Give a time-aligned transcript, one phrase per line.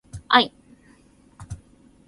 [0.31, 0.51] 愛